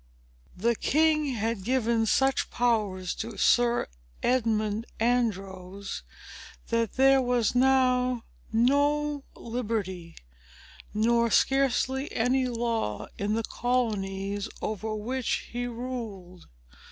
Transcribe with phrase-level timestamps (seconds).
[0.57, 3.85] The king had given such powers to Sir
[4.23, 6.01] Edmund Andros,
[6.69, 10.15] that there was now no liberty,
[10.91, 16.47] nor scarcely any law, in the colonies over which he ruled.